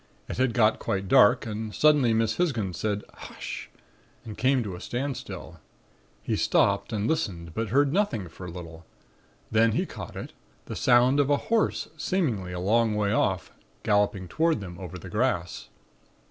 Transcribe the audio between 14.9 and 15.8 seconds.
the grass.